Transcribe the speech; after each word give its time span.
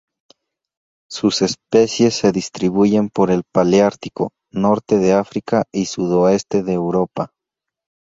Sus 1.11 1.43
especies 1.43 2.15
se 2.15 2.31
distribuyen 2.31 3.09
por 3.11 3.29
el 3.29 3.43
paleártico: 3.53 4.31
norte 4.51 4.97
de 4.97 5.13
África 5.13 5.65
y 5.71 5.85
sudoeste 5.85 6.63
de 6.63 6.73
Europa. 6.73 7.33